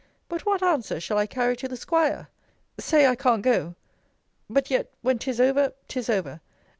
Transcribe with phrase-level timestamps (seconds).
[0.27, 2.27] But what answer shall I carry to the 'squire?
[2.79, 3.75] Say, I can't go!
[4.49, 6.41] but yet when 'tis over, 'tis over!